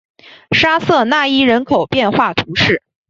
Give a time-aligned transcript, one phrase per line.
[0.49, 2.81] 沙瑟讷伊人口变化图示